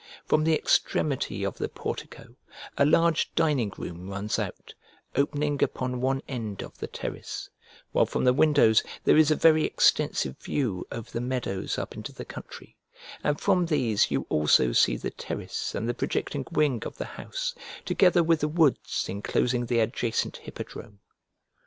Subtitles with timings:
[0.25, 2.35] From the extremity of the portico
[2.75, 4.73] a large dining room runs out,
[5.15, 7.51] opening upon one end of the terrace,
[7.91, 12.11] while from the windows there is a very extensive view over the meadows up into
[12.11, 12.75] the country,
[13.23, 17.53] and from these you also see the terrace and the projecting wing of the house
[17.85, 20.97] together with the woods enclosing the adjacent hippodrome.